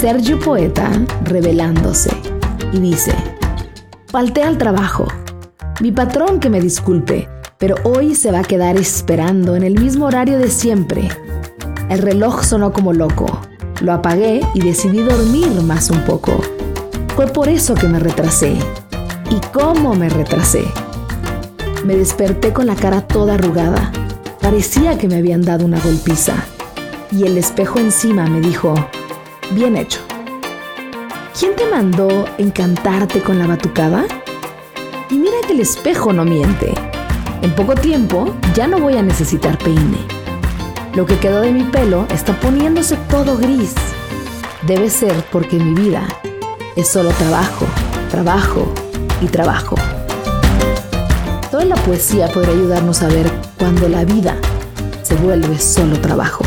Sergio 0.00 0.38
Poeta 0.38 0.92
revelándose 1.24 2.10
y 2.72 2.78
dice, 2.78 3.12
falté 4.06 4.44
al 4.44 4.56
trabajo. 4.56 5.08
Mi 5.80 5.90
patrón 5.90 6.38
que 6.38 6.48
me 6.48 6.60
disculpe, 6.60 7.28
pero 7.58 7.74
hoy 7.82 8.14
se 8.14 8.30
va 8.30 8.38
a 8.38 8.44
quedar 8.44 8.76
esperando 8.76 9.56
en 9.56 9.64
el 9.64 9.80
mismo 9.80 10.06
horario 10.06 10.38
de 10.38 10.50
siempre. 10.50 11.08
El 11.88 11.98
reloj 11.98 12.44
sonó 12.44 12.72
como 12.72 12.92
loco. 12.92 13.26
Lo 13.80 13.92
apagué 13.92 14.42
y 14.54 14.60
decidí 14.60 15.00
dormir 15.00 15.48
más 15.62 15.90
un 15.90 16.04
poco. 16.04 16.40
Fue 17.16 17.26
por 17.26 17.48
eso 17.48 17.74
que 17.74 17.88
me 17.88 17.98
retrasé. 17.98 18.56
¿Y 19.32 19.40
cómo 19.52 19.96
me 19.96 20.08
retrasé? 20.08 20.62
Me 21.84 21.96
desperté 21.96 22.52
con 22.52 22.68
la 22.68 22.76
cara 22.76 23.00
toda 23.00 23.34
arrugada. 23.34 23.90
Parecía 24.40 24.96
que 24.96 25.08
me 25.08 25.16
habían 25.16 25.42
dado 25.42 25.64
una 25.64 25.80
golpiza. 25.80 26.36
Y 27.10 27.24
el 27.24 27.36
espejo 27.36 27.80
encima 27.80 28.26
me 28.26 28.40
dijo, 28.40 28.76
bien 29.52 29.76
hecho. 29.76 30.00
¿Quién 31.38 31.54
te 31.56 31.66
mandó 31.66 32.26
encantarte 32.38 33.20
con 33.20 33.38
la 33.38 33.46
batucada? 33.46 34.04
Y 35.10 35.14
mira 35.14 35.36
que 35.46 35.52
el 35.52 35.60
espejo 35.60 36.12
no 36.12 36.24
miente. 36.24 36.74
En 37.42 37.54
poco 37.54 37.74
tiempo 37.74 38.34
ya 38.54 38.66
no 38.66 38.78
voy 38.78 38.96
a 38.96 39.02
necesitar 39.02 39.56
peine. 39.58 39.98
Lo 40.94 41.06
que 41.06 41.18
quedó 41.18 41.40
de 41.40 41.52
mi 41.52 41.62
pelo 41.64 42.06
está 42.12 42.38
poniéndose 42.40 42.96
todo 43.08 43.36
gris. 43.36 43.74
Debe 44.62 44.90
ser 44.90 45.14
porque 45.30 45.56
mi 45.58 45.74
vida 45.80 46.02
es 46.76 46.88
solo 46.88 47.10
trabajo, 47.10 47.66
trabajo 48.10 48.66
y 49.20 49.26
trabajo. 49.26 49.76
Toda 51.50 51.64
la 51.64 51.76
poesía 51.76 52.28
podrá 52.28 52.50
ayudarnos 52.50 53.02
a 53.02 53.08
ver 53.08 53.30
cuando 53.58 53.88
la 53.88 54.04
vida 54.04 54.36
se 55.02 55.14
vuelve 55.14 55.58
solo 55.58 55.98
trabajo. 56.00 56.44